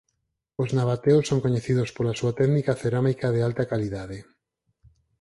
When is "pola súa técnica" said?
1.95-2.79